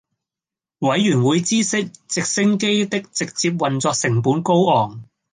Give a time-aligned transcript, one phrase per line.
[0.79, 5.03] 委會員知悉直升機的直接運作成本高昂